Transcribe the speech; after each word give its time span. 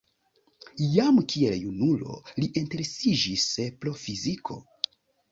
Jam 0.93 1.17
kiel 1.33 1.57
junulo 1.65 2.15
li 2.43 2.49
interesiĝis 2.61 3.45
pro 3.83 3.93
fiziko. 4.05 4.57